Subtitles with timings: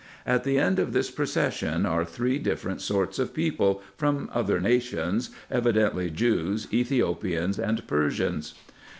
[0.25, 5.29] At the end of this procession are three different sorts of people, from other nations,
[5.51, 8.55] evidently Jews, Ethiopians, and Persians.